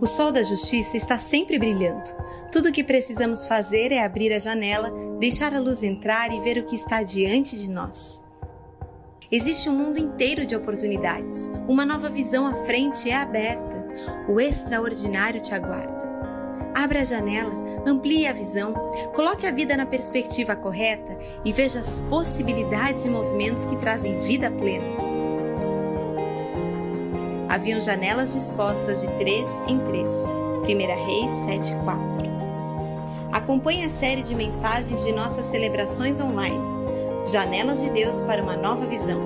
[0.00, 2.14] O sol da justiça está sempre brilhando.
[2.52, 6.56] Tudo o que precisamos fazer é abrir a janela, deixar a luz entrar e ver
[6.58, 8.22] o que está diante de nós.
[9.30, 11.50] Existe um mundo inteiro de oportunidades.
[11.66, 13.86] Uma nova visão à frente é aberta.
[14.28, 16.08] O extraordinário te aguarda.
[16.74, 17.52] Abra a janela,
[17.84, 18.72] amplie a visão,
[19.14, 24.48] coloque a vida na perspectiva correta e veja as possibilidades e movimentos que trazem vida
[24.48, 25.07] plena.
[27.48, 30.10] Haviam janelas dispostas de três em três.
[30.64, 32.28] 1 Reis 7,4.
[33.32, 36.60] Acompanhe a série de mensagens de nossas celebrações online.
[37.26, 39.18] Janelas de Deus para uma nova visão.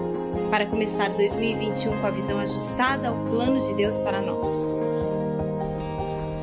[0.52, 4.46] Para começar 2021 com a visão ajustada ao plano de Deus para nós.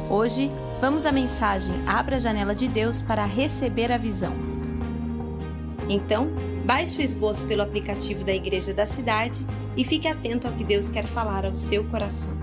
[0.10, 4.34] Hoje, vamos à mensagem Abra a janela de Deus para receber a visão.
[5.88, 6.28] Então,
[6.70, 9.44] baixe o esboço pelo aplicativo da Igreja da Cidade
[9.76, 12.39] e fique atento ao que Deus quer falar ao seu coração.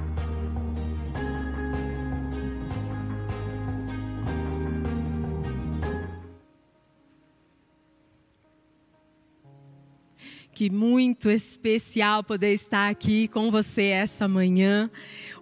[10.56, 14.90] Que muito especial poder estar aqui com você essa manhã.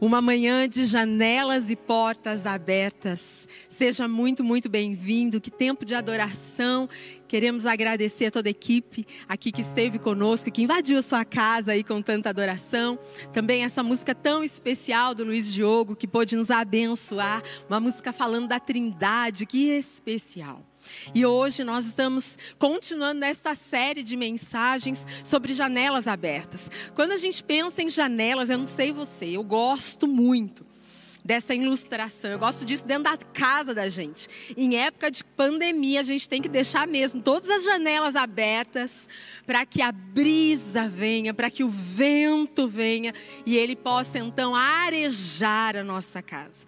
[0.00, 3.48] Uma manhã de janelas e portas abertas.
[3.68, 5.40] Seja muito, muito bem-vindo.
[5.40, 6.88] Que tempo de adoração.
[7.28, 11.70] Queremos agradecer a toda a equipe aqui que esteve conosco, que invadiu a sua casa
[11.70, 12.98] aí com tanta adoração.
[13.32, 17.40] Também essa música tão especial do Luiz Diogo, que pôde nos abençoar.
[17.68, 20.73] Uma música falando da Trindade, que especial.
[21.14, 26.70] E hoje nós estamos continuando nesta série de mensagens sobre janelas abertas.
[26.94, 30.64] Quando a gente pensa em janelas, eu não sei você, eu gosto muito
[31.24, 32.30] dessa ilustração.
[32.30, 34.28] Eu gosto disso dentro da casa da gente.
[34.56, 39.08] Em época de pandemia, a gente tem que deixar mesmo todas as janelas abertas
[39.46, 43.14] para que a brisa venha, para que o vento venha
[43.46, 46.66] e ele possa então arejar a nossa casa.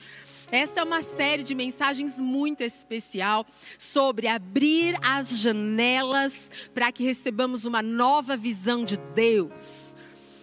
[0.51, 3.45] Esta é uma série de mensagens muito especial
[3.77, 9.97] sobre abrir as janelas para que recebamos uma nova visão de Deus.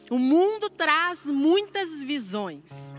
[0.09, 2.93] O mundo traz muitas visões.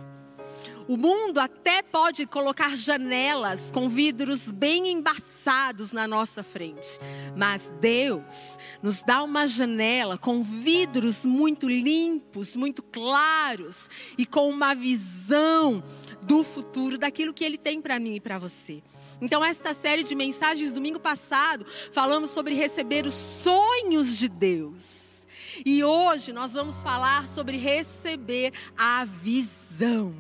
[0.88, 6.98] O mundo até pode colocar janelas com vidros bem embaçados na nossa frente,
[7.34, 13.88] mas Deus nos dá uma janela com vidros muito limpos, muito claros
[14.19, 15.82] e com uma visão
[16.26, 18.82] do futuro, daquilo que Ele tem para mim e para você.
[19.20, 25.24] Então, esta série de mensagens, domingo passado, falamos sobre receber os sonhos de Deus.
[25.64, 30.14] E hoje nós vamos falar sobre receber a visão.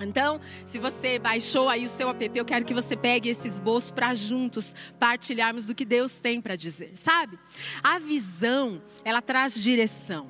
[0.00, 3.92] Então, se você baixou aí o seu app, eu quero que você pegue esse esboço
[3.92, 7.38] para juntos partilharmos do que Deus tem para dizer, sabe?
[7.82, 10.28] A visão, ela traz direção.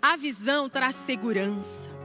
[0.00, 1.99] A visão traz segurança.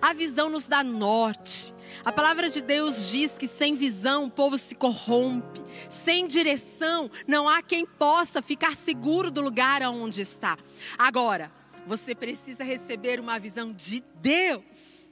[0.00, 1.74] A visão nos dá norte.
[2.04, 5.60] A palavra de Deus diz que sem visão o povo se corrompe.
[5.88, 10.58] Sem direção não há quem possa ficar seguro do lugar aonde está.
[10.98, 11.52] Agora,
[11.86, 15.02] você precisa receber uma visão de Deus.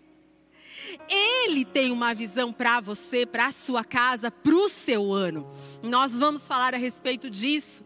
[1.08, 5.48] Ele tem uma visão para você, para a sua casa, para o seu ano.
[5.82, 7.84] Nós vamos falar a respeito disso.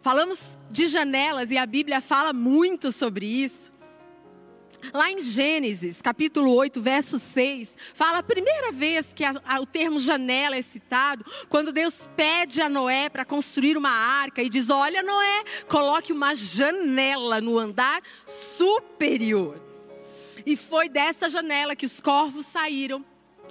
[0.00, 3.72] Falamos de janelas e a Bíblia fala muito sobre isso.
[4.92, 9.66] Lá em Gênesis, capítulo 8, verso 6, fala a primeira vez que a, a, o
[9.66, 14.70] termo janela é citado, quando Deus pede a Noé para construir uma arca e diz:
[14.70, 19.62] Olha, Noé, coloque uma janela no andar superior.
[20.46, 23.04] E foi dessa janela que os corvos saíram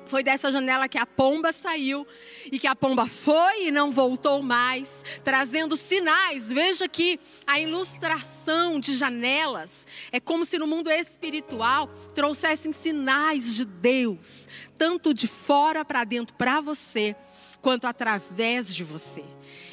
[0.05, 2.05] foi dessa janela que a pomba saiu
[2.51, 6.51] e que a pomba foi e não voltou mais, trazendo sinais.
[6.51, 13.65] Veja que a ilustração de janelas é como se no mundo espiritual trouxessem sinais de
[13.65, 14.47] Deus,
[14.77, 17.15] tanto de fora para dentro para você
[17.63, 19.23] quanto através de você.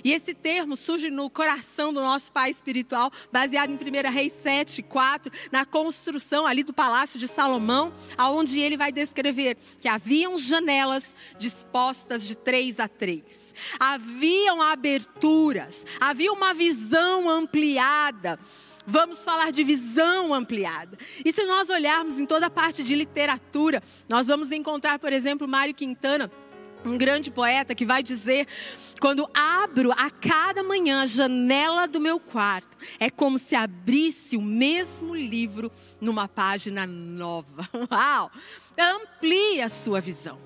[0.05, 4.81] E esse termo surge no coração do nosso pai espiritual, baseado em 1 Reis 7,
[4.84, 11.16] 4, na construção ali do palácio de Salomão, aonde ele vai descrever que haviam janelas
[11.37, 13.53] dispostas de três a três.
[13.78, 18.39] Haviam aberturas, havia uma visão ampliada.
[18.87, 20.97] Vamos falar de visão ampliada.
[21.25, 25.47] E se nós olharmos em toda a parte de literatura, nós vamos encontrar, por exemplo,
[25.48, 26.31] Mário Quintana
[26.84, 28.47] um grande poeta que vai dizer:
[29.00, 34.42] quando abro a cada manhã a janela do meu quarto, é como se abrisse o
[34.42, 37.68] mesmo livro numa página nova.
[37.91, 38.30] Uau!
[38.78, 40.38] Amplie a sua visão.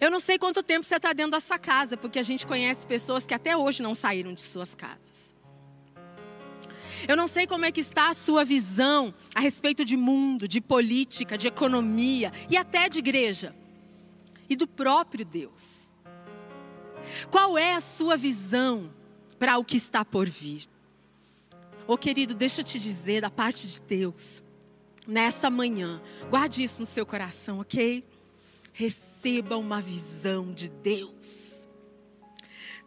[0.00, 2.86] Eu não sei quanto tempo você está dentro da sua casa, porque a gente conhece
[2.86, 5.34] pessoas que até hoje não saíram de suas casas.
[7.06, 10.60] Eu não sei como é que está a sua visão a respeito de mundo, de
[10.60, 13.54] política, de economia e até de igreja
[14.48, 15.84] e do próprio Deus.
[17.30, 18.92] Qual é a sua visão
[19.38, 20.68] para o que está por vir?
[21.86, 24.42] Ô oh, querido, deixa eu te dizer da parte de Deus,
[25.06, 26.00] nessa manhã,
[26.30, 28.02] guarde isso no seu coração, ok?
[28.72, 31.68] Receba uma visão de Deus.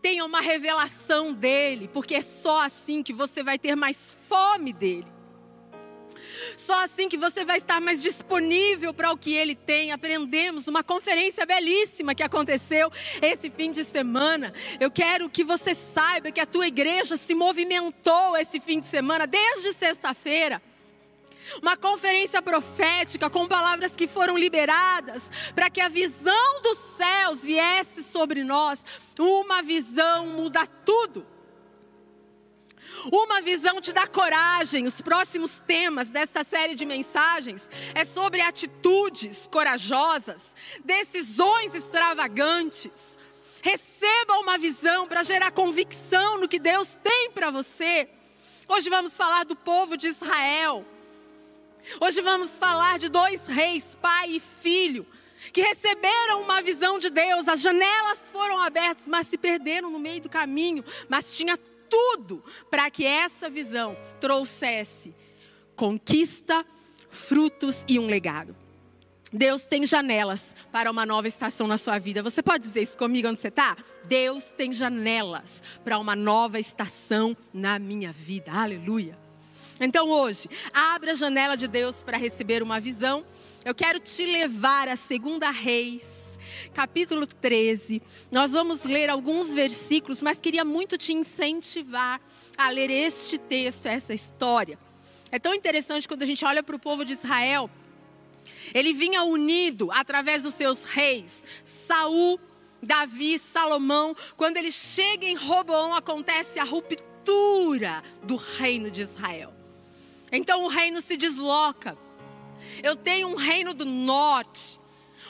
[0.01, 5.16] Tenha uma revelação dele, porque é só assim que você vai ter mais fome dele.
[6.57, 9.91] Só assim que você vai estar mais disponível para o que ele tem.
[9.91, 12.91] Aprendemos uma conferência belíssima que aconteceu
[13.21, 14.53] esse fim de semana.
[14.79, 19.27] Eu quero que você saiba que a tua igreja se movimentou esse fim de semana,
[19.27, 20.61] desde sexta-feira.
[21.61, 28.03] Uma conferência profética com palavras que foram liberadas para que a visão dos céus viesse
[28.03, 28.83] sobre nós.
[29.17, 31.25] Uma visão muda tudo.
[33.11, 34.85] Uma visão te dá coragem.
[34.85, 43.17] Os próximos temas desta série de mensagens é sobre atitudes corajosas, decisões extravagantes.
[43.61, 48.09] Receba uma visão para gerar convicção no que Deus tem para você.
[48.67, 50.85] Hoje vamos falar do povo de Israel.
[52.01, 55.07] Hoje vamos falar de dois reis, pai e filho,
[55.53, 57.47] que receberam uma visão de Deus.
[57.47, 60.83] As janelas foram abertas, mas se perderam no meio do caminho.
[61.07, 61.57] Mas tinha
[61.89, 65.13] tudo para que essa visão trouxesse
[65.75, 66.65] conquista,
[67.09, 68.55] frutos e um legado.
[69.31, 72.23] Deus tem janelas para uma nova estação na sua vida.
[72.23, 73.75] Você pode dizer isso comigo onde você está?
[74.05, 78.51] Deus tem janelas para uma nova estação na minha vida.
[78.51, 79.17] Aleluia.
[79.79, 83.25] Então hoje, abra a janela de Deus para receber uma visão.
[83.67, 86.39] Eu quero te levar a segunda Reis
[86.73, 88.01] capítulo 13.
[88.31, 92.21] Nós vamos ler alguns versículos, mas queria muito te incentivar
[92.57, 94.79] a ler este texto, essa história.
[95.29, 97.69] É tão interessante quando a gente olha para o povo de Israel.
[98.73, 102.39] Ele vinha unido através dos seus reis, Saul,
[102.81, 104.15] Davi, Salomão.
[104.37, 109.53] Quando ele chega em Roboão, acontece a ruptura do reino de Israel.
[110.31, 112.06] Então o reino se desloca.
[112.83, 114.77] Eu tenho um reino do norte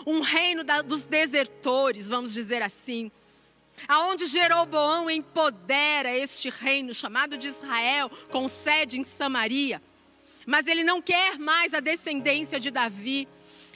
[0.07, 3.11] um reino da, dos desertores, vamos dizer assim.
[3.87, 9.81] Aonde Jeroboão empodera este reino chamado de Israel, com sede em Samaria.
[10.45, 13.27] Mas ele não quer mais a descendência de Davi.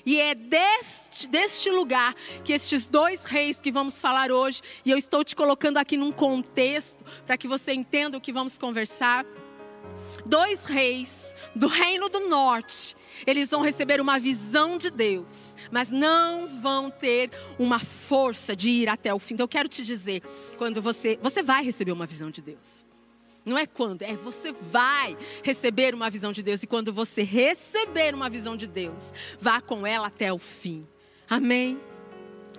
[0.06, 4.98] E é deste, deste lugar que estes dois reis que vamos falar hoje, e eu
[4.98, 9.26] estou te colocando aqui num contexto para que você entenda o que vamos conversar.
[10.26, 16.48] Dois reis do reino do norte, eles vão receber uma visão de Deus mas não
[16.48, 19.34] vão ter uma força de ir até o fim.
[19.34, 20.22] Então eu quero te dizer,
[20.58, 22.86] quando você, você vai receber uma visão de Deus.
[23.44, 26.62] Não é quando, é você vai receber uma visão de Deus.
[26.62, 30.86] E quando você receber uma visão de Deus, vá com ela até o fim.
[31.28, 31.80] Amém?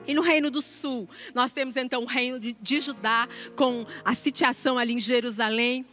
[0.05, 4.15] E no Reino do Sul, nós temos então o Reino de, de Judá, com a
[4.15, 5.87] sitiação ali em Jerusalém,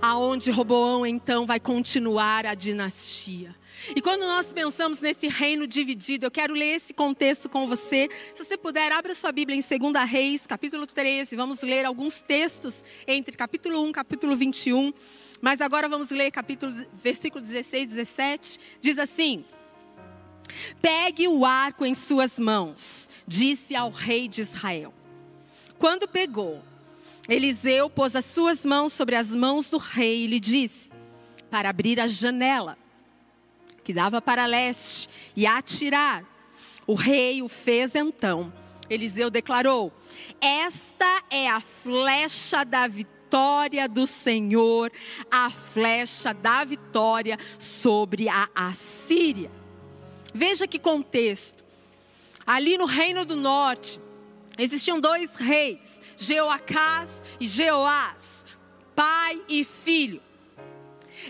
[0.00, 3.54] aonde Roboão então vai continuar a dinastia.
[3.94, 8.08] E quando nós pensamos nesse reino dividido, eu quero ler esse contexto com você.
[8.34, 11.36] Se você puder, abra sua Bíblia em 2 Reis, capítulo 13.
[11.36, 14.92] Vamos ler alguns textos entre capítulo 1 e capítulo 21.
[15.40, 18.58] Mas agora vamos ler capítulo, versículo 16 e 17.
[18.80, 19.44] Diz assim:
[20.80, 24.94] Pegue o arco em suas mãos, disse ao rei de Israel.
[25.78, 26.62] Quando pegou,
[27.28, 30.90] Eliseu pôs as suas mãos sobre as mãos do rei e lhe disse:
[31.50, 32.76] Para abrir a janela
[33.84, 36.24] que dava para leste, e atirar.
[36.86, 38.52] O rei o fez então.
[38.88, 39.92] Eliseu declarou:
[40.40, 44.90] Esta é a flecha da vitória do Senhor,
[45.30, 49.50] a flecha da vitória sobre a Assíria.
[50.32, 51.62] Veja que contexto.
[52.46, 53.98] Ali no reino do norte,
[54.58, 58.44] existiam dois reis, Jeoacás e Jeoás,
[58.94, 60.22] pai e filho.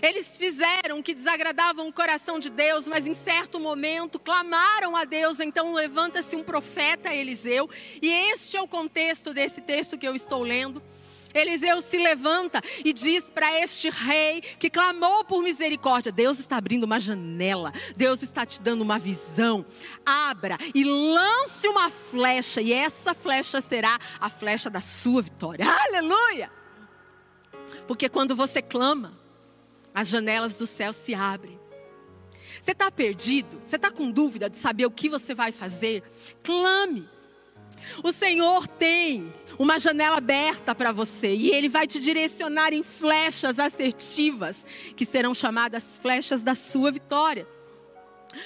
[0.01, 5.05] Eles fizeram o que desagradava o coração de Deus, mas em certo momento clamaram a
[5.05, 5.39] Deus.
[5.39, 7.69] Então levanta-se um profeta, Eliseu,
[8.01, 10.81] e este é o contexto desse texto que eu estou lendo.
[11.35, 16.85] Eliseu se levanta e diz para este rei que clamou por misericórdia: Deus está abrindo
[16.85, 19.65] uma janela, Deus está te dando uma visão.
[20.05, 25.65] Abra e lance uma flecha, e essa flecha será a flecha da sua vitória.
[25.87, 26.49] Aleluia!
[27.85, 29.11] Porque quando você clama,
[29.93, 31.59] as janelas do céu se abrem.
[32.61, 33.61] Você está perdido?
[33.65, 36.03] Você está com dúvida de saber o que você vai fazer?
[36.41, 37.07] Clame.
[38.03, 43.59] O Senhor tem uma janela aberta para você e Ele vai te direcionar em flechas
[43.59, 47.47] assertivas, que serão chamadas flechas da sua vitória.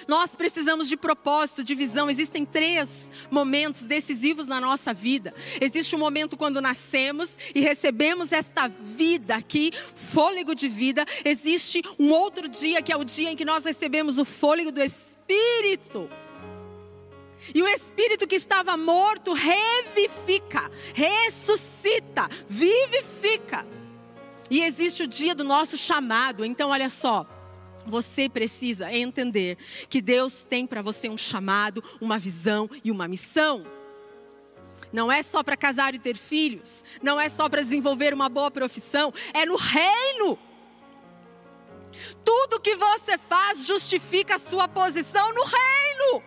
[0.07, 2.09] Nós precisamos de propósito, de visão.
[2.09, 5.33] Existem três momentos decisivos na nossa vida.
[5.59, 11.05] Existe o um momento quando nascemos e recebemos esta vida aqui, fôlego de vida.
[11.25, 14.81] Existe um outro dia que é o dia em que nós recebemos o fôlego do
[14.81, 16.09] Espírito.
[17.53, 23.65] E o espírito que estava morto revivifica, ressuscita, vivifica.
[24.49, 26.43] E existe o dia do nosso chamado.
[26.43, 27.25] Então, olha só.
[27.85, 29.57] Você precisa entender
[29.89, 33.65] que Deus tem para você um chamado, uma visão e uma missão.
[34.91, 38.49] Não é só para casar e ter filhos, não é só para desenvolver uma boa
[38.49, 40.37] profissão, é no reino.
[42.23, 46.23] Tudo que você faz justifica a sua posição no reino.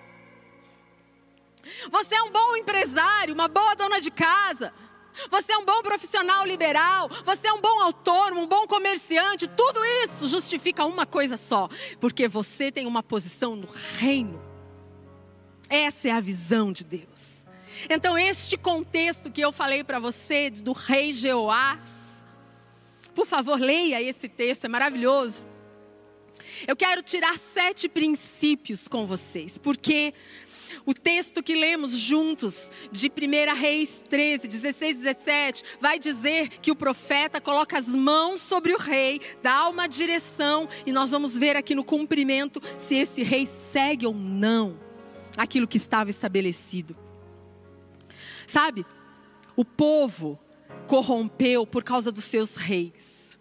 [1.90, 4.72] Você é um bom empresário, uma boa dona de casa.
[5.30, 9.84] Você é um bom profissional liberal, você é um bom autônomo, um bom comerciante, tudo
[9.84, 11.68] isso justifica uma coisa só,
[12.00, 14.42] porque você tem uma posição no reino.
[15.68, 17.44] Essa é a visão de Deus.
[17.88, 22.26] Então, este contexto que eu falei para você do rei Jeoás,
[23.14, 25.44] por favor, leia esse texto, é maravilhoso.
[26.66, 30.14] Eu quero tirar sete princípios com vocês, porque
[30.84, 36.76] o texto que lemos juntos, de 1 Reis 13, 16, 17, vai dizer que o
[36.76, 41.74] profeta coloca as mãos sobre o rei, dá uma direção, e nós vamos ver aqui
[41.74, 44.78] no cumprimento se esse rei segue ou não
[45.36, 46.96] aquilo que estava estabelecido.
[48.46, 48.84] Sabe,
[49.56, 50.38] o povo
[50.86, 53.31] corrompeu por causa dos seus reis.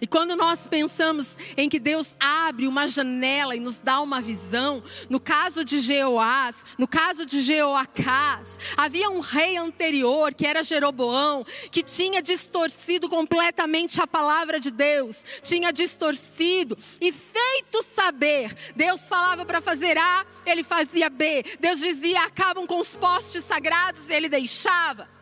[0.00, 4.82] E quando nós pensamos em que Deus abre uma janela e nos dá uma visão,
[5.08, 11.46] no caso de Jeoás, no caso de Jeoacás, havia um rei anterior, que era Jeroboão,
[11.70, 18.54] que tinha distorcido completamente a palavra de Deus, tinha distorcido e feito saber.
[18.74, 21.42] Deus falava para fazer A, ele fazia B.
[21.58, 25.15] Deus dizia: acabam com os postes sagrados, ele deixava.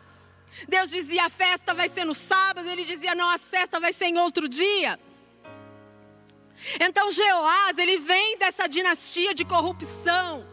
[0.67, 4.05] Deus dizia a festa vai ser no sábado, ele dizia não, a festa vai ser
[4.05, 4.99] em outro dia.
[6.79, 10.45] Então Jeoás, ele vem dessa dinastia de corrupção,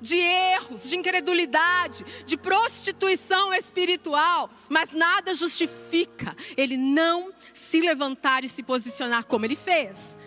[0.00, 8.48] de erros, de incredulidade, de prostituição espiritual, mas nada justifica ele não se levantar e
[8.48, 10.18] se posicionar como ele fez.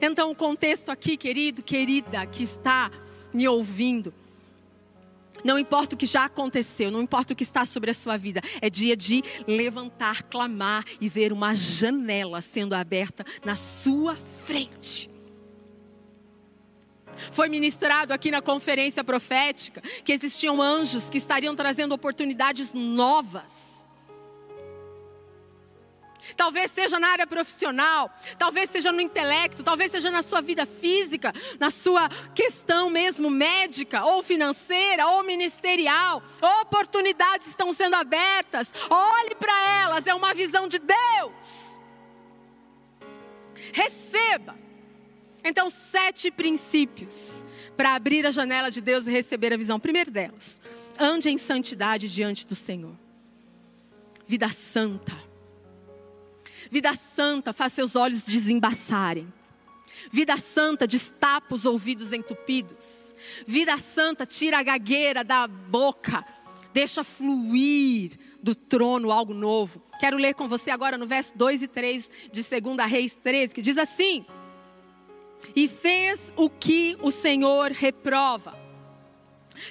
[0.00, 2.90] Então o contexto aqui, querido, querida, que está
[3.32, 4.12] me ouvindo,
[5.44, 8.40] não importa o que já aconteceu, não importa o que está sobre a sua vida,
[8.60, 15.10] é dia de levantar, clamar e ver uma janela sendo aberta na sua frente.
[17.32, 23.69] Foi ministrado aqui na conferência profética que existiam anjos que estariam trazendo oportunidades novas
[26.36, 31.32] Talvez seja na área profissional, talvez seja no intelecto, talvez seja na sua vida física,
[31.58, 36.22] na sua questão mesmo médica, ou financeira, ou ministerial.
[36.62, 38.72] Oportunidades estão sendo abertas.
[38.88, 41.80] Olhe para elas, é uma visão de Deus.
[43.72, 44.58] Receba.
[45.42, 47.44] Então, sete princípios
[47.76, 49.80] para abrir a janela de Deus e receber a visão.
[49.80, 50.60] Primeiro delas,
[50.98, 52.94] ande em santidade diante do Senhor.
[54.26, 55.29] Vida santa
[56.70, 59.30] Vida santa faz seus olhos desembaçarem.
[60.10, 63.14] Vida santa destapa os ouvidos entupidos.
[63.46, 66.24] Vida santa tira a gagueira da boca,
[66.72, 69.82] deixa fluir do trono algo novo.
[69.98, 73.60] Quero ler com você agora no verso 2 e 3 de 2 Reis 13, que
[73.60, 74.24] diz assim:
[75.54, 78.56] E fez o que o Senhor reprova,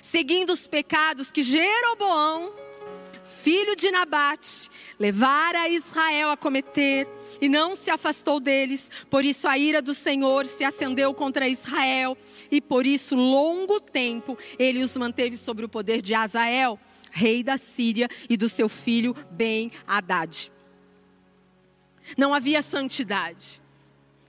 [0.01, 2.68] seguindo os pecados que Jeroboão
[3.29, 4.69] filho de Nabate,
[4.99, 7.07] levara Israel a cometer
[7.39, 8.89] e não se afastou deles.
[9.09, 12.17] Por isso a ira do Senhor se acendeu contra Israel
[12.51, 16.79] e por isso longo tempo ele os manteve sobre o poder de Azael,
[17.11, 20.51] rei da Síria, e do seu filho Ben-Hadad.
[22.17, 23.61] Não havia santidade.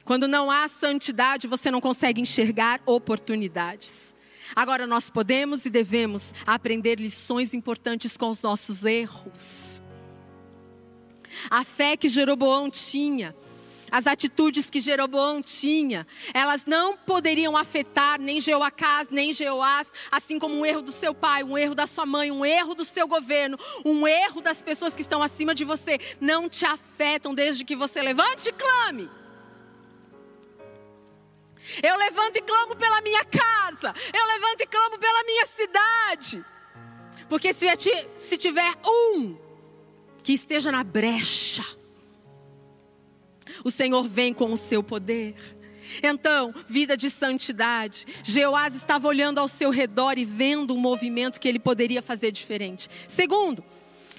[0.05, 4.15] Quando não há santidade, você não consegue enxergar oportunidades.
[4.55, 9.83] Agora nós podemos e devemos aprender lições importantes com os nossos erros.
[11.49, 13.35] A fé que Jeroboão tinha,
[13.91, 20.55] as atitudes que Jeroboão tinha, elas não poderiam afetar nem Jeoacás, nem Jeoás, assim como
[20.55, 23.59] um erro do seu pai, um erro da sua mãe, um erro do seu governo,
[23.85, 28.01] um erro das pessoas que estão acima de você, não te afetam desde que você
[28.01, 29.11] levante e clame.
[31.83, 33.95] Eu levanto e clamo pela minha casa.
[34.13, 36.45] Eu levanto e clamo pela minha cidade.
[37.29, 37.67] Porque se,
[38.19, 39.37] se tiver um
[40.23, 41.65] que esteja na brecha,
[43.65, 45.37] o Senhor vem com o seu poder.
[46.03, 48.07] Então, vida de santidade.
[48.23, 52.89] Jeoás estava olhando ao seu redor e vendo um movimento que ele poderia fazer diferente.
[53.09, 53.65] Segundo,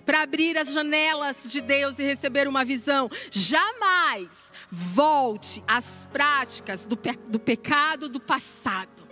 [0.05, 6.98] para abrir as janelas de Deus e receber uma visão, jamais volte às práticas do,
[6.98, 9.08] pe do pecado do passado.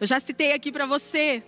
[0.00, 1.42] Eu já citei aqui para você.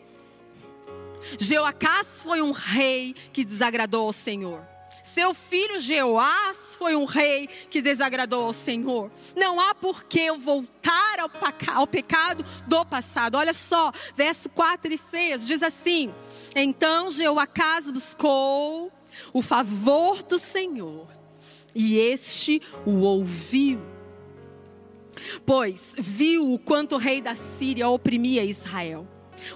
[1.39, 4.63] Jeoacás foi um rei que desagradou ao Senhor.
[5.03, 9.09] Seu filho Jeoás foi um rei que desagradou ao Senhor.
[9.37, 11.31] Não há por que eu voltar ao,
[11.75, 13.37] ao pecado do passado.
[13.37, 16.13] Olha só, verso 4 e 6 diz assim:
[16.59, 18.91] Então Jeoacás buscou
[19.31, 21.07] o favor do Senhor,
[21.75, 23.79] e este o ouviu.
[25.45, 29.07] Pois viu o quanto o rei da Síria oprimia Israel.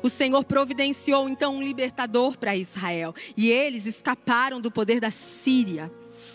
[0.02, 5.90] O Senhor providenciou então um libertador para Israel, e eles escaparam do poder da Síria.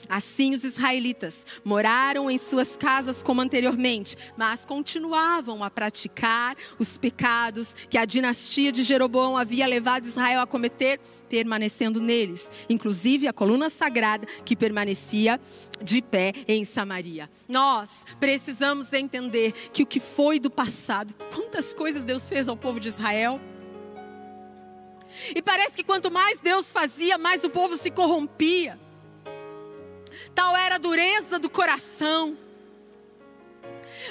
[0.10, 7.76] Assim os israelitas moraram em suas casas como anteriormente, mas continuavam a praticar os pecados
[7.90, 13.70] que a dinastia de Jeroboão havia levado Israel a cometer, permanecendo neles, inclusive a coluna
[13.70, 15.40] sagrada que permanecia
[15.82, 17.30] de pé em Samaria.
[17.48, 22.80] Nós precisamos entender que o que foi do passado, quantas coisas Deus fez ao povo
[22.80, 23.42] de Israel.
[25.36, 28.80] E parece que quanto mais Deus fazia, mais o povo se corrompia.
[30.34, 32.38] Tal era a dureza do coração.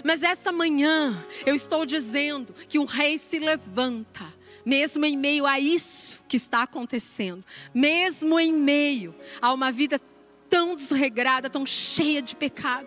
[0.02, 4.24] Mas essa manhã eu estou dizendo que um rei se levanta,
[4.64, 10.00] mesmo em meio a isso que está acontecendo, mesmo em meio a uma vida
[10.48, 12.86] tão desregrada, tão cheia de pecado.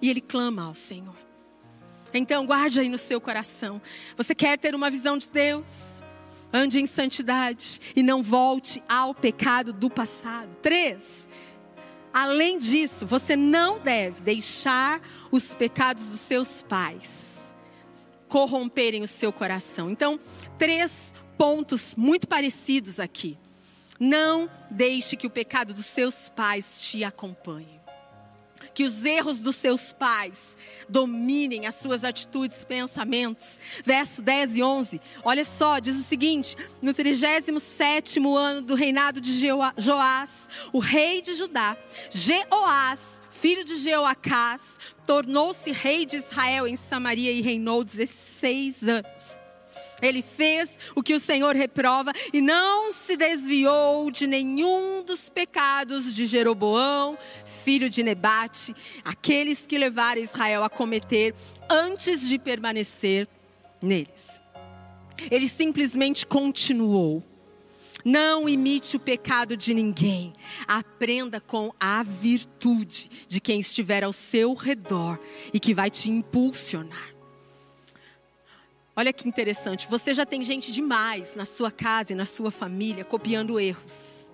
[0.00, 1.14] E ele clama ao Senhor.
[2.14, 3.80] Então, guarde aí no seu coração.
[4.16, 6.02] Você quer ter uma visão de Deus?
[6.52, 10.50] Ande em santidade e não volte ao pecado do passado.
[10.60, 11.28] Três.
[12.12, 15.00] Além disso, você não deve deixar
[15.30, 17.32] os pecados dos seus pais
[18.28, 19.90] corromperem o seu coração.
[19.90, 20.18] Então,
[20.56, 23.38] três pontos muito parecidos aqui.
[24.00, 27.81] Não deixe que o pecado dos seus pais te acompanhe.
[28.74, 30.56] Que os erros dos seus pais
[30.88, 33.60] dominem as suas atitudes, pensamentos.
[33.84, 35.00] Verso 10 e 11.
[35.22, 37.50] Olha só, diz o seguinte: No 37
[38.36, 39.32] ano do reinado de
[39.76, 41.76] Joás, o rei de Judá,
[42.10, 49.41] Jeoás, filho de Jeoacás, tornou-se rei de Israel em Samaria e reinou 16 anos.
[50.02, 56.12] Ele fez o que o Senhor reprova e não se desviou de nenhum dos pecados
[56.12, 61.34] de Jeroboão, filho de Nebate, aqueles que levaram Israel a cometer
[61.70, 63.28] antes de permanecer
[63.80, 64.40] neles.
[65.30, 67.22] Ele simplesmente continuou.
[68.04, 70.32] Não imite o pecado de ninguém.
[70.66, 75.20] Aprenda com a virtude de quem estiver ao seu redor
[75.52, 77.11] e que vai te impulsionar.
[78.94, 83.04] Olha que interessante, você já tem gente demais na sua casa e na sua família
[83.04, 84.30] copiando erros.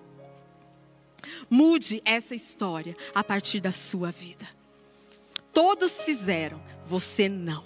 [1.49, 4.47] Mude essa história a partir da sua vida.
[5.53, 7.63] Todos fizeram, você não.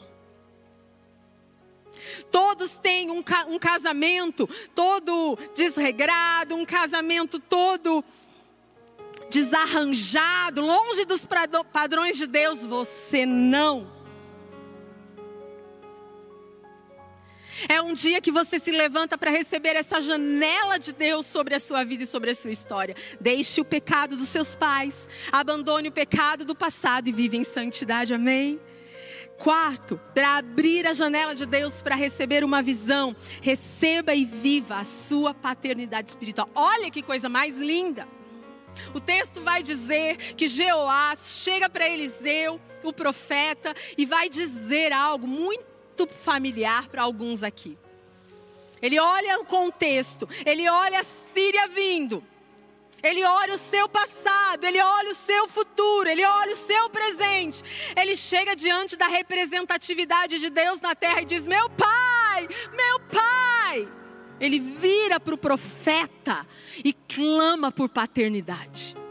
[2.32, 8.04] Todos têm um, um casamento todo desregrado, um casamento todo
[9.30, 11.28] desarranjado, longe dos
[11.72, 13.93] padrões de Deus, você não.
[17.68, 21.60] É um dia que você se levanta para receber essa janela de Deus sobre a
[21.60, 22.96] sua vida e sobre a sua história.
[23.20, 28.14] Deixe o pecado dos seus pais, abandone o pecado do passado e vive em santidade.
[28.14, 28.60] Amém?
[29.38, 34.86] Quarto, para abrir a janela de Deus para receber uma visão, receba e viva a
[34.86, 36.50] sua paternidade espiritual.
[36.56, 38.08] Olha que coisa mais linda.
[38.94, 45.28] O texto vai dizer que Jeoás chega para Eliseu, o profeta, e vai dizer algo
[45.28, 47.78] muito muito familiar para alguns aqui.
[48.82, 52.24] Ele olha o contexto, ele olha a Síria vindo,
[53.02, 57.64] ele olha o seu passado, ele olha o seu futuro, ele olha o seu presente.
[57.96, 63.88] Ele chega diante da representatividade de Deus na terra e diz: Meu pai, meu pai.
[64.40, 66.46] Ele vira para o profeta
[66.84, 69.03] e clama por paternidade.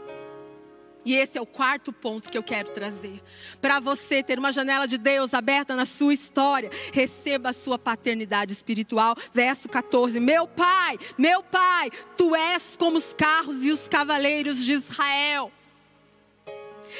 [1.05, 3.21] E esse é o quarto ponto que eu quero trazer.
[3.61, 8.53] Para você ter uma janela de Deus aberta na sua história, receba a sua paternidade
[8.53, 9.15] espiritual.
[9.33, 14.73] Verso 14: Meu pai, meu pai, tu és como os carros e os cavaleiros de
[14.73, 15.51] Israel.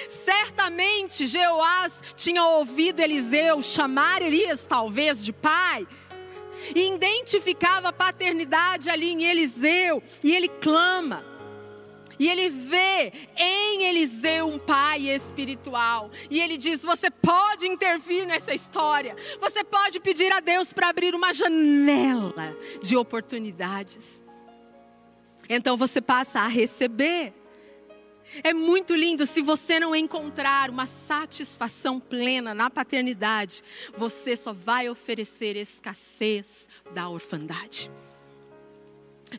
[0.09, 5.87] Certamente Jeoás tinha ouvido Eliseu chamar Elias, talvez, de pai.
[6.75, 11.32] e identificava a paternidade ali em Eliseu, e ele clama.
[12.19, 16.11] E ele vê em Eliseu um pai espiritual.
[16.29, 19.15] E ele diz: Você pode intervir nessa história.
[19.39, 24.23] Você pode pedir a Deus para abrir uma janela de oportunidades.
[25.49, 27.33] Então você passa a receber.
[28.43, 33.61] É muito lindo se você não encontrar uma satisfação plena na paternidade,
[33.95, 37.91] você só vai oferecer escassez da orfandade.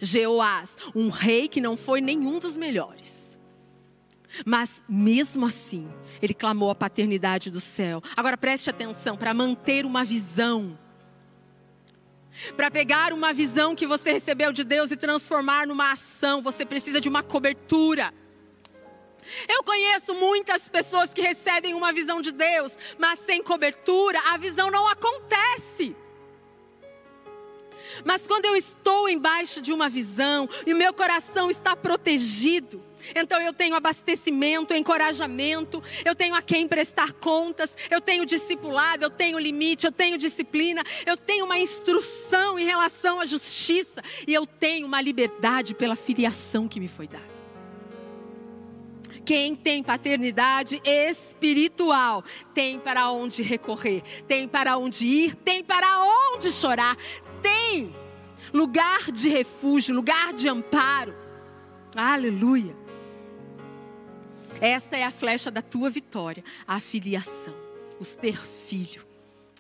[0.01, 3.39] Jeoás, um rei que não foi nenhum dos melhores.
[4.45, 5.89] Mas mesmo assim,
[6.21, 8.03] ele clamou a paternidade do céu.
[8.17, 10.79] Agora preste atenção, para manter uma visão,
[12.57, 17.01] para pegar uma visão que você recebeu de Deus e transformar numa ação, você precisa
[17.01, 18.13] de uma cobertura.
[19.49, 24.71] Eu conheço muitas pessoas que recebem uma visão de Deus, mas sem cobertura, a visão
[24.71, 25.97] não acontece.
[28.05, 32.83] Mas quando eu estou embaixo de uma visão e o meu coração está protegido,
[33.15, 39.11] então eu tenho abastecimento, encorajamento, eu tenho a quem prestar contas, eu tenho discipulado, eu
[39.11, 44.47] tenho limite, eu tenho disciplina, eu tenho uma instrução em relação à justiça e eu
[44.47, 47.35] tenho uma liberdade pela filiação que me foi dada.
[49.25, 55.87] Quem tem paternidade espiritual tem para onde recorrer, tem para onde ir, tem para
[56.35, 56.97] onde chorar,
[57.45, 57.95] tem
[58.53, 61.15] lugar de refúgio, lugar de amparo.
[61.95, 62.75] Aleluia.
[64.61, 67.55] Essa é a flecha da tua vitória, a filiação,
[68.01, 69.05] os ter filho.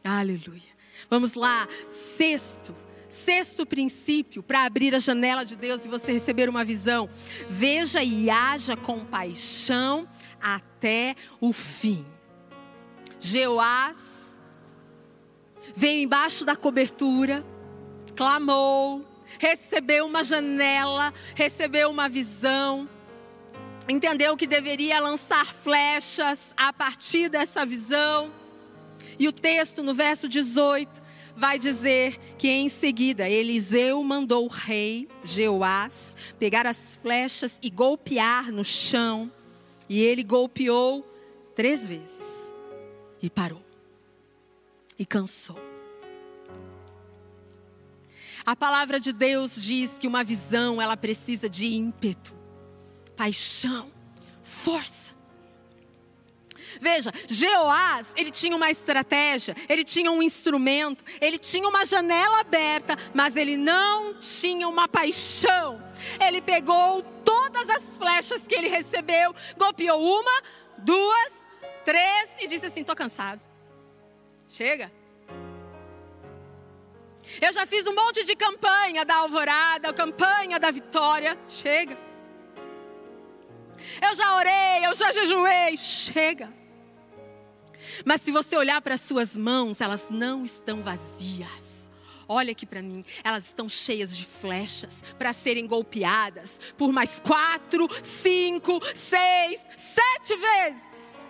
[0.03, 0.75] Aleluia.
[1.11, 2.75] Vamos lá, sexto,
[3.11, 7.11] sexto princípio para abrir a janela de Deus e você receber uma visão.
[7.51, 10.09] Veja e haja com paixão
[10.40, 12.07] até o fim.
[13.20, 14.40] Jeoás
[15.77, 17.44] veio embaixo da cobertura,
[18.16, 19.05] clamou,
[19.38, 22.88] recebeu uma janela, recebeu uma visão,
[23.88, 28.33] entendeu que deveria lançar flechas a partir dessa visão.
[29.18, 31.03] E o texto no verso 18
[31.37, 38.50] vai dizer que em seguida Eliseu mandou o rei Jeoás pegar as flechas e golpear
[38.50, 39.31] no chão.
[39.88, 41.05] E ele golpeou
[41.55, 42.53] três vezes
[43.22, 43.62] e parou.
[44.98, 45.74] E cansou.
[48.46, 52.35] A palavra de Deus diz que uma visão, ela precisa de ímpeto,
[53.16, 53.90] paixão,
[54.42, 55.14] força.
[56.80, 62.98] Veja, Jeoás, ele tinha uma estratégia, ele tinha um instrumento, ele tinha uma janela aberta,
[63.14, 65.83] mas ele não tinha uma paixão.
[66.20, 70.42] Ele pegou todas as flechas que ele recebeu, golpeou uma,
[70.78, 71.33] duas,
[71.85, 73.40] três e disse assim: "Tô cansado.
[74.48, 74.92] Chega.
[77.41, 81.39] Eu já fiz um monte de campanha da alvorada, campanha da vitória.
[81.49, 81.97] Chega.
[84.01, 85.77] Eu já orei, eu já jejuei.
[85.77, 86.53] Chega.
[88.05, 91.91] Mas se você olhar para as suas mãos, elas não estão vazias.
[92.27, 97.87] Olha aqui para mim, elas estão cheias de flechas para serem golpeadas por mais quatro,
[98.03, 101.24] cinco, seis, sete vezes.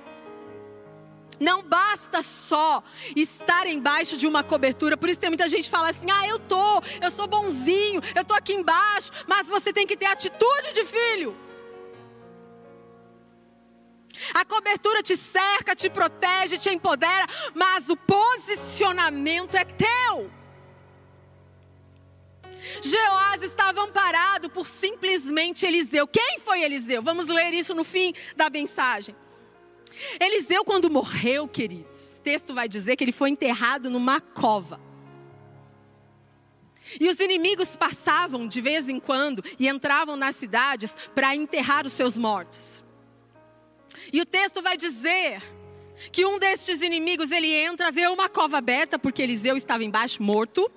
[1.44, 2.82] Não basta só
[3.14, 4.96] estar embaixo de uma cobertura.
[4.96, 8.24] Por isso tem muita gente que fala assim: "Ah, eu tô, eu sou bonzinho, eu
[8.24, 11.36] tô aqui embaixo", mas você tem que ter atitude de filho.
[14.32, 20.30] A cobertura te cerca, te protege, te empodera, mas o posicionamento é teu.
[22.82, 26.06] Jeoás estava amparado por simplesmente Eliseu.
[26.06, 27.02] Quem foi Eliseu?
[27.02, 29.14] Vamos ler isso no fim da mensagem.
[30.20, 34.80] Eliseu, quando morreu, queridos, o texto vai dizer que ele foi enterrado numa cova.
[37.00, 41.92] E os inimigos passavam de vez em quando e entravam nas cidades para enterrar os
[41.92, 42.84] seus mortos.
[44.12, 45.42] E o texto vai dizer
[46.12, 50.70] que um destes inimigos ele entra, vê uma cova aberta porque Eliseu estava embaixo morto,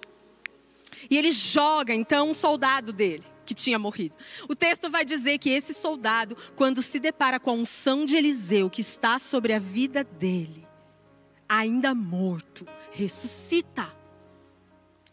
[1.10, 4.16] e ele joga então um soldado dele que tinha morrido.
[4.48, 8.70] O texto vai dizer que esse soldado, quando se depara com a unção de Eliseu
[8.70, 10.68] que está sobre a vida dele,
[11.48, 13.96] ainda morto, ressuscita.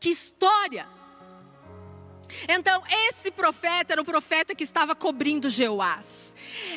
[0.00, 0.86] Que história!
[2.48, 6.34] Então, esse profeta era o profeta que estava cobrindo Jeoás.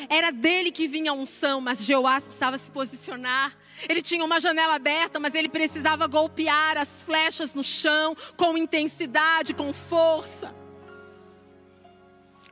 [0.08, 3.58] Era dele que vinha a unção, mas Jeoás precisava se posicionar.
[3.90, 9.56] Ele tinha uma janela aberta, mas ele precisava golpear as flechas no chão com intensidade,
[9.56, 10.54] com força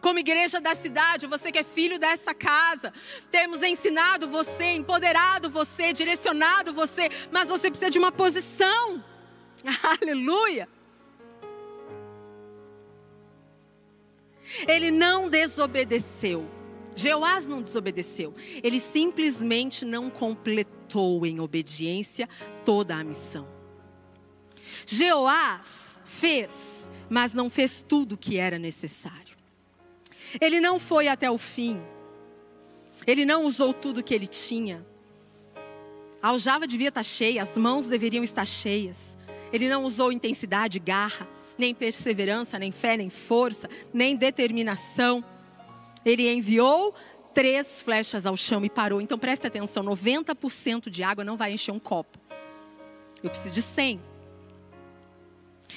[0.06, 2.94] como igreja da cidade, você que é filho dessa casa,
[3.32, 9.04] temos ensinado você, empoderado você, direcionado você, mas você precisa de uma posição.
[10.00, 10.70] Aleluia!
[14.68, 16.48] Ele não desobedeceu.
[16.96, 18.36] Jeoás não desobedeceu.
[18.62, 22.30] Ele simplesmente não completou em obediência
[22.64, 23.48] toda a missão.
[24.86, 29.35] Jeoás fez, mas não fez tudo o que era necessário.
[30.40, 31.82] Ele não foi até o fim.
[33.06, 34.86] Ele não usou tudo que ele tinha.
[36.22, 39.16] A aljava devia estar cheia, as mãos deveriam estar cheias.
[39.54, 45.24] Ele não usou intensidade, garra, nem perseverança, nem fé, nem força, nem determinação.
[46.04, 46.96] Ele enviou
[47.34, 49.02] três flechas ao chão e parou.
[49.02, 52.18] Então preste atenção: 90% de água não vai encher um copo.
[53.22, 54.15] Eu preciso de 100.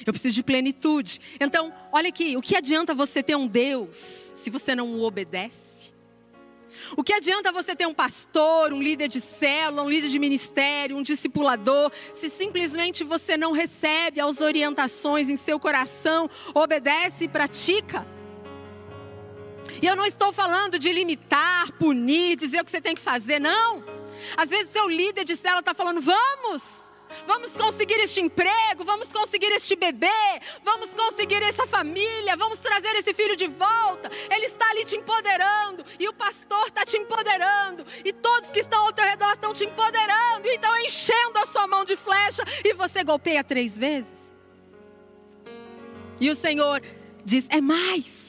[0.05, 1.19] Eu preciso de plenitude.
[1.39, 5.69] Então, olha aqui: o que adianta você ter um Deus se você não o obedece?
[6.95, 10.97] O que adianta você ter um pastor, um líder de célula, um líder de ministério,
[10.97, 18.07] um discipulador, se simplesmente você não recebe as orientações em seu coração, obedece e pratica?
[19.81, 23.39] E eu não estou falando de limitar, punir, dizer o que você tem que fazer,
[23.39, 23.83] não.
[24.35, 26.88] Às vezes seu líder de célula está falando, vamos,
[27.25, 30.07] Vamos conseguir este emprego, vamos conseguir este bebê,
[30.63, 34.11] vamos conseguir essa família, vamos trazer esse filho de volta.
[34.29, 38.85] Ele está ali te empoderando, e o pastor está te empoderando, e todos que estão
[38.85, 42.73] ao teu redor estão te empoderando, e estão enchendo a sua mão de flecha, e
[42.73, 44.31] você golpeia três vezes.
[46.19, 46.81] E o Senhor
[47.25, 48.28] diz: é mais.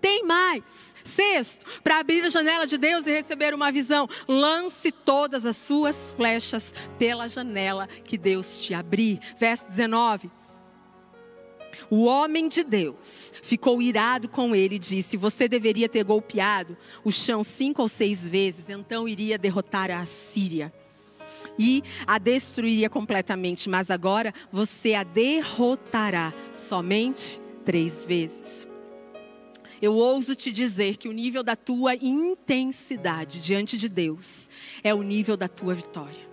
[0.00, 0.94] Tem mais.
[1.04, 6.12] Sexto, para abrir a janela de Deus e receber uma visão, lance todas as suas
[6.12, 9.18] flechas pela janela que Deus te abrir.
[9.38, 10.30] Verso 19.
[11.90, 17.12] O homem de Deus ficou irado com ele e disse: Você deveria ter golpeado o
[17.12, 20.72] chão cinco ou seis vezes, então iria derrotar a Síria
[21.58, 23.68] e a destruiria completamente.
[23.68, 28.67] Mas agora você a derrotará somente três vezes
[29.80, 34.50] eu ouso te dizer que o nível da tua intensidade diante de Deus
[34.82, 36.28] é o nível da tua vitória.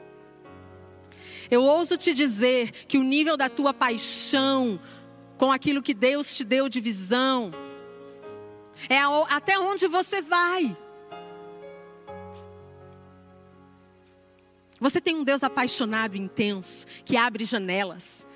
[1.49, 4.79] Eu ouso te dizer que o nível da tua paixão
[5.37, 7.51] com aquilo que Deus te deu de visão
[8.89, 10.75] é até onde você vai.
[14.79, 18.27] Você tem um Deus apaixonado, intenso, que abre janelas,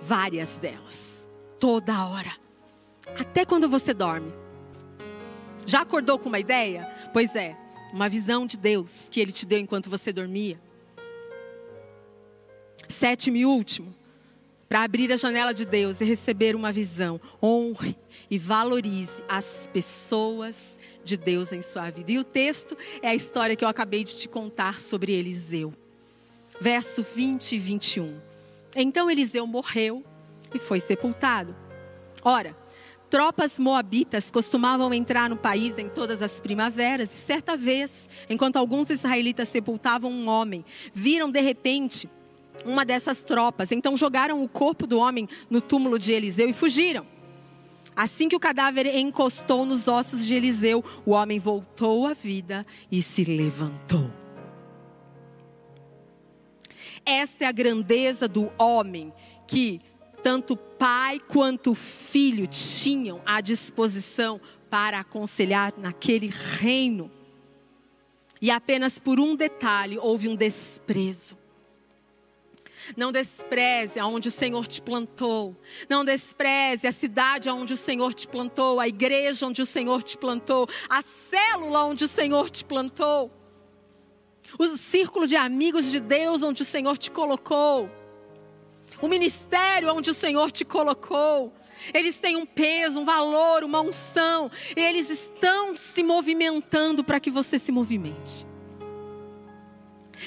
[0.00, 1.28] várias delas,
[1.60, 2.43] toda hora.
[3.18, 4.32] Até quando você dorme.
[5.66, 6.86] Já acordou com uma ideia?
[7.12, 7.56] Pois é,
[7.92, 10.60] uma visão de Deus que Ele te deu enquanto você dormia.
[12.88, 13.94] Sétimo e último,
[14.68, 17.96] para abrir a janela de Deus e receber uma visão, honre
[18.30, 22.10] e valorize as pessoas de Deus em sua vida.
[22.12, 25.72] E o texto é a história que eu acabei de te contar sobre Eliseu.
[26.60, 28.20] Verso 20 e 21.
[28.76, 30.04] Então Eliseu morreu
[30.54, 31.54] e foi sepultado.
[32.22, 32.56] Ora,
[33.10, 37.10] tropas moabitas costumavam entrar no país em todas as primaveras.
[37.10, 42.08] E certa vez, enquanto alguns israelitas sepultavam um homem, viram de repente
[42.64, 43.72] uma dessas tropas.
[43.72, 47.06] Então jogaram o corpo do homem no túmulo de Eliseu e fugiram.
[47.96, 53.00] Assim que o cadáver encostou nos ossos de Eliseu, o homem voltou à vida e
[53.02, 54.10] se levantou.
[57.06, 59.12] Esta é a grandeza do homem
[59.46, 59.80] que
[60.24, 67.10] tanto pai quanto filho tinham à disposição para aconselhar naquele reino.
[68.40, 71.36] E apenas por um detalhe houve um desprezo.
[72.96, 75.54] Não despreze aonde o Senhor te plantou.
[75.90, 80.16] Não despreze a cidade aonde o Senhor te plantou, a igreja onde o Senhor te
[80.16, 83.30] plantou, a célula onde o Senhor te plantou.
[84.58, 87.90] O círculo de amigos de Deus onde o Senhor te colocou
[89.04, 91.52] o ministério onde o Senhor te colocou.
[91.92, 94.50] Eles têm um peso, um valor, uma unção.
[94.74, 98.46] Eles estão se movimentando para que você se movimente.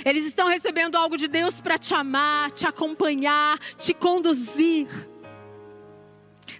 [0.05, 4.87] Eles estão recebendo algo de Deus para te amar, te acompanhar, te conduzir.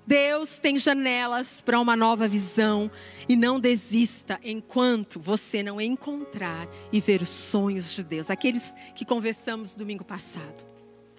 [0.06, 2.90] Deus tem janelas para uma nova visão
[3.30, 9.06] e não desista enquanto você não encontrar e ver os sonhos de Deus, aqueles que
[9.06, 10.77] conversamos domingo passado.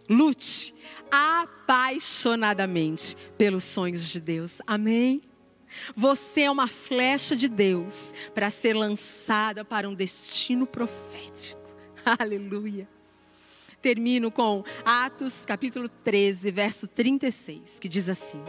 [0.09, 0.75] Lute
[1.11, 4.61] apaixonadamente pelos sonhos de Deus.
[4.67, 5.23] Amém?
[5.95, 11.61] Você é uma flecha de Deus para ser lançada para um destino profético.
[12.19, 12.89] Aleluia.
[13.81, 18.43] Termino com Atos capítulo 13, verso 36, que diz assim: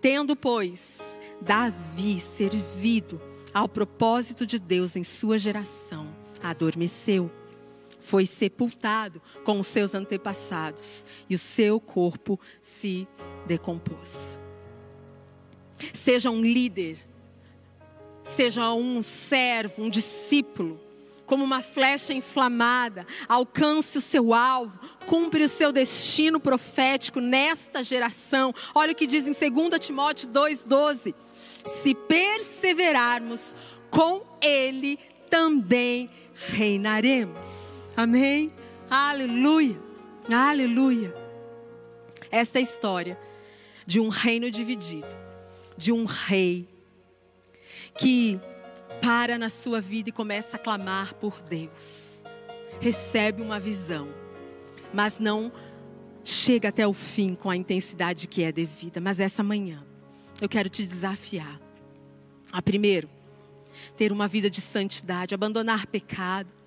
[0.00, 0.98] Tendo, pois,
[1.40, 3.20] Davi servido
[3.54, 7.30] ao propósito de Deus em sua geração, adormeceu
[7.98, 13.06] foi sepultado com os seus antepassados e o seu corpo se
[13.46, 14.38] decompôs.
[15.92, 16.98] Seja um líder,
[18.24, 20.80] seja um servo, um discípulo,
[21.26, 28.54] como uma flecha inflamada, alcance o seu alvo, cumpre o seu destino profético nesta geração.
[28.74, 31.14] Olha o que diz em 2 Timóteo 2,12:
[31.82, 33.54] se perseverarmos,
[33.90, 37.77] com Ele também reinaremos.
[37.98, 38.52] Amém?
[38.88, 39.76] Aleluia,
[40.30, 41.12] aleluia.
[42.30, 43.18] Essa é a história
[43.84, 45.08] de um reino dividido,
[45.76, 46.68] de um rei
[47.98, 48.40] que
[49.02, 52.22] para na sua vida e começa a clamar por Deus.
[52.80, 54.06] Recebe uma visão,
[54.94, 55.50] mas não
[56.22, 59.00] chega até o fim com a intensidade que é devida.
[59.00, 59.84] Mas essa manhã,
[60.40, 61.60] eu quero te desafiar
[62.52, 63.10] a primeiro,
[63.96, 66.57] ter uma vida de santidade, abandonar pecado,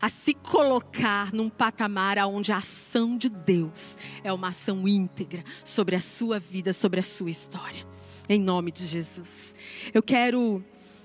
[0.00, 5.96] a se colocar num patamar onde a ação de Deus é uma ação íntegra sobre
[5.96, 7.86] a sua vida, sobre a sua história.
[8.28, 9.54] Em nome de Jesus.
[9.94, 10.62] Eu quero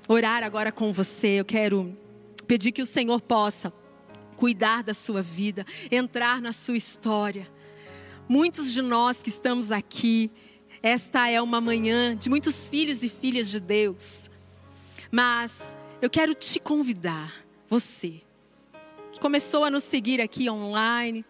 [0.07, 1.95] orar agora com você, eu quero
[2.47, 3.71] pedir que o Senhor possa
[4.35, 7.47] cuidar da sua vida, entrar na sua história.
[8.27, 10.31] Muitos de nós que estamos aqui,
[10.81, 14.31] esta é uma manhã de muitos filhos e filhas de Deus.
[15.11, 18.21] Mas eu quero te convidar, você,
[19.21, 21.23] começou a nos seguir aqui online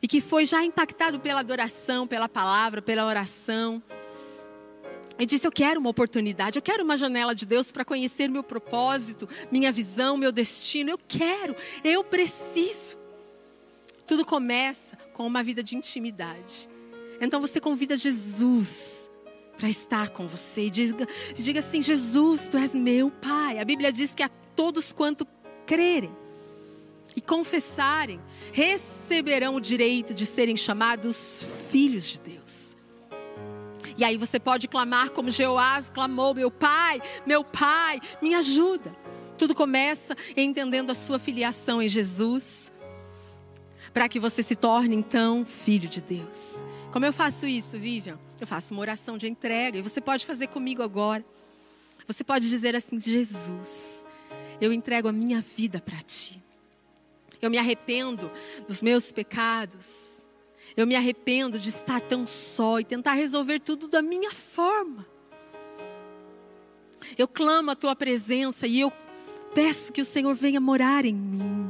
[0.00, 3.80] e que foi já impactado pela adoração, pela palavra, pela oração.
[5.18, 8.42] E disse: Eu quero uma oportunidade, eu quero uma janela de Deus para conhecer meu
[8.42, 10.90] propósito, minha visão, meu destino.
[10.90, 12.96] Eu quero, eu preciso.
[14.06, 16.68] Tudo começa com uma vida de intimidade.
[17.20, 19.10] Então você convida Jesus
[19.58, 23.58] para estar com você e diga, diga assim: Jesus, tu és meu Pai.
[23.58, 25.26] A Bíblia diz que a todos quanto
[25.66, 26.21] crerem
[27.16, 28.20] e confessarem,
[28.52, 32.76] receberão o direito de serem chamados filhos de Deus.
[33.96, 38.96] E aí você pode clamar como Jeoás clamou: Meu pai, meu pai, me ajuda.
[39.36, 42.72] Tudo começa entendendo a sua filiação em Jesus,
[43.92, 46.64] para que você se torne então filho de Deus.
[46.92, 48.18] Como eu faço isso, Vivian?
[48.40, 51.24] Eu faço uma oração de entrega e você pode fazer comigo agora.
[52.06, 54.04] Você pode dizer assim: Jesus,
[54.60, 56.41] eu entrego a minha vida para ti.
[57.42, 58.30] Eu me arrependo
[58.68, 60.24] dos meus pecados.
[60.76, 65.04] Eu me arrependo de estar tão só e tentar resolver tudo da minha forma.
[67.18, 68.92] Eu clamo a tua presença e eu
[69.52, 71.68] peço que o Senhor venha morar em mim.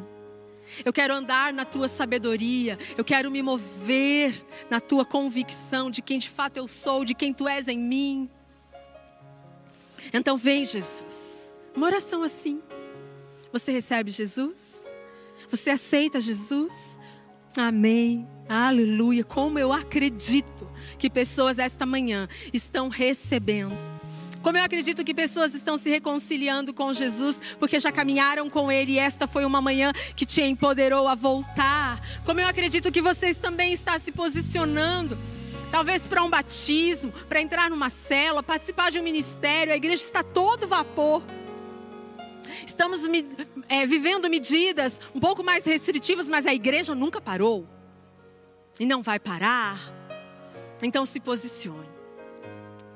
[0.85, 2.79] Eu quero andar na tua sabedoria.
[2.97, 7.33] Eu quero me mover na tua convicção de quem de fato eu sou, de quem
[7.33, 8.31] tu és em mim.
[10.13, 11.57] Então vem, Jesus.
[11.75, 12.63] Uma oração assim.
[13.51, 14.92] Você recebe Jesus?
[15.53, 16.99] Você aceita Jesus?
[17.55, 18.27] Amém.
[18.49, 19.23] Aleluia.
[19.23, 20.67] Como eu acredito
[20.99, 23.77] que pessoas esta manhã estão recebendo
[24.43, 28.95] como eu acredito que pessoas estão se reconciliando com Jesus porque já caminharam com Ele
[28.95, 32.01] e esta foi uma manhã que te empoderou a voltar.
[32.25, 35.17] Como eu acredito que vocês também estão se posicionando.
[35.71, 40.25] Talvez para um batismo, para entrar numa cela, participar de um ministério, a igreja está
[40.25, 41.23] todo vapor.
[42.67, 43.01] Estamos
[43.69, 47.67] é, vivendo medidas um pouco mais restritivas, mas a igreja nunca parou.
[48.79, 49.79] E não vai parar.
[50.83, 51.93] Então se posicione.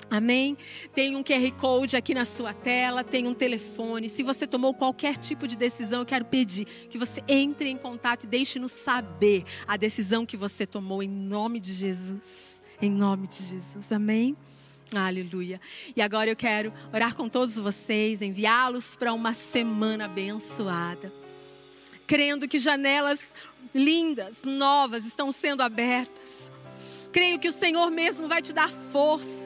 [0.08, 0.56] Amém?
[0.94, 4.08] Tem um QR Code aqui na sua tela, tem um telefone.
[4.08, 8.24] Se você tomou qualquer tipo de decisão, eu quero pedir que você entre em contato
[8.24, 12.62] e deixe-nos saber a decisão que você tomou em nome de Jesus.
[12.80, 13.90] Em nome de Jesus.
[13.90, 14.36] Amém?
[14.94, 15.60] Aleluia.
[15.96, 21.12] E agora eu quero orar com todos vocês, enviá-los para uma semana abençoada.
[22.06, 23.34] Crendo que janelas
[23.74, 26.52] lindas, novas estão sendo abertas.
[27.12, 29.45] Creio que o Senhor mesmo vai te dar forças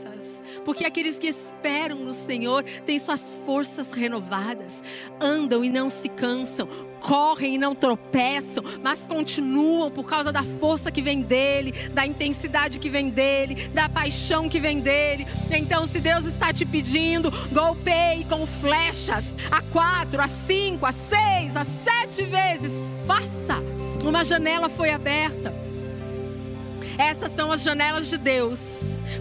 [0.65, 4.83] porque aqueles que esperam no Senhor têm suas forças renovadas,
[5.21, 6.69] andam e não se cansam,
[7.01, 12.79] correm e não tropeçam, mas continuam por causa da força que vem dele, da intensidade
[12.79, 15.27] que vem dele, da paixão que vem dele.
[15.51, 21.57] Então, se Deus está te pedindo, golpeie com flechas a quatro, a cinco, a seis,
[21.57, 22.73] a sete vezes,
[23.07, 23.59] faça.
[24.05, 25.53] Uma janela foi aberta.
[26.99, 28.61] Essas são as janelas de Deus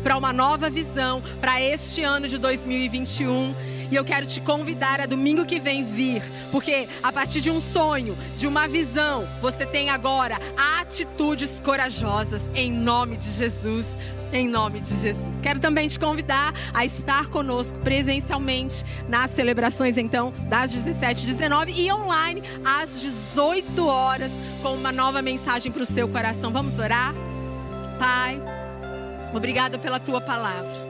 [0.03, 3.53] para uma nova visão para este ano de 2021.
[3.91, 6.21] E eu quero te convidar a domingo que vem vir,
[6.51, 10.39] porque a partir de um sonho, de uma visão, você tem agora
[10.79, 13.87] atitudes corajosas em nome de Jesus.
[14.31, 15.41] Em nome de Jesus.
[15.41, 21.91] Quero também te convidar a estar conosco presencialmente nas celebrações, então, das 17 19 e
[21.91, 24.31] online às 18 horas,
[24.61, 26.51] com uma nova mensagem para o seu coração.
[26.51, 27.11] Vamos orar?
[27.97, 28.58] Pai.
[29.33, 30.89] Obrigada pela tua palavra.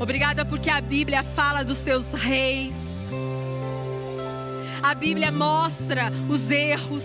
[0.00, 2.74] Obrigada porque a Bíblia fala dos seus reis.
[4.82, 7.04] A Bíblia mostra os erros,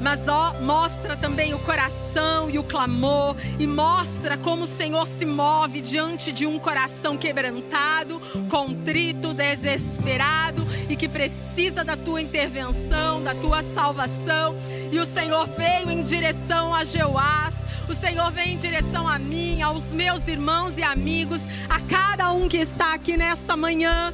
[0.00, 5.24] mas ó, mostra também o coração e o clamor, e mostra como o Senhor se
[5.24, 8.20] move diante de um coração quebrantado,
[8.50, 14.54] contrito, desesperado e que precisa da tua intervenção, da tua salvação.
[14.92, 17.54] E o Senhor veio em direção a Jeoás,
[17.88, 22.48] o Senhor vem em direção a mim, aos meus irmãos e amigos, a cada um
[22.48, 24.12] que está aqui nesta manhã.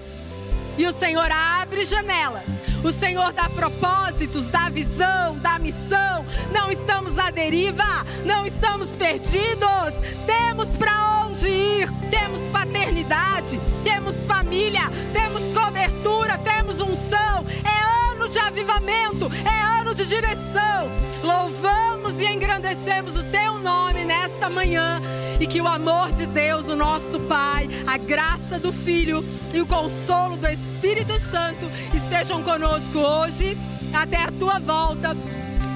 [0.78, 2.48] E o Senhor abre janelas.
[2.82, 6.24] O Senhor dá propósitos, dá visão, dá missão.
[6.52, 9.94] Não estamos à deriva, não estamos perdidos.
[10.26, 11.88] Temos para onde ir.
[12.10, 17.46] Temos paternidade, temos família, temos cobertura, temos unção.
[17.64, 17.93] É
[18.24, 20.90] ano de avivamento, é ano de direção.
[21.22, 25.00] Louvamos e engrandecemos o teu nome nesta manhã
[25.38, 29.22] e que o amor de Deus, o nosso Pai, a graça do Filho
[29.52, 33.58] e o consolo do Espírito Santo estejam conosco hoje
[33.92, 35.14] até a tua volta.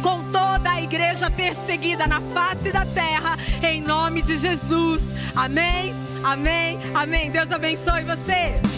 [0.02, 5.02] Com toda a igreja perseguida na face da terra, em nome de Jesus.
[5.36, 5.94] Amém,
[6.24, 7.30] amém, amém.
[7.30, 8.77] Deus abençoe você.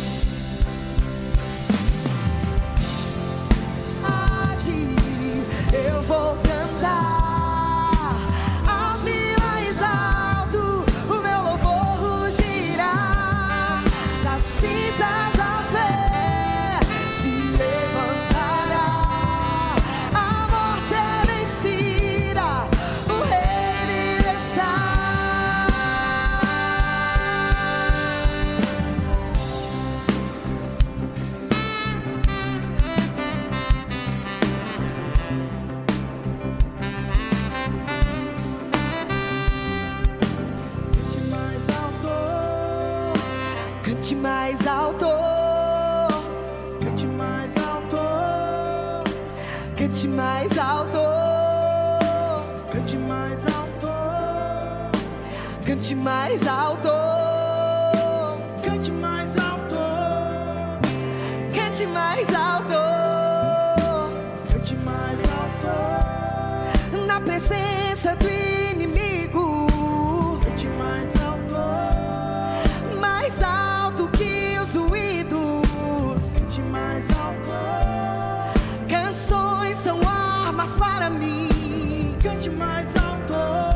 [80.61, 82.15] Armas para mim.
[82.23, 83.70] Cante mais alto.